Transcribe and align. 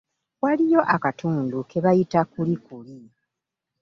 Waliyo 0.41 0.81
akatundu 0.95 1.57
ke 1.69 1.77
bayita 1.83 2.21
Kulikuli. 2.31 2.99